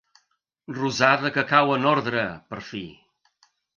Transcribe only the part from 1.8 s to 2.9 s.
ordre, per fi.